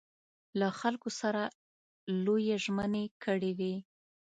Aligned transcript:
له 0.59 0.67
خلکو 0.79 1.09
سره 1.21 1.43
لویې 2.25 2.55
ژمنې 2.63 3.05
کړې 3.23 3.51
وې. 3.59 3.75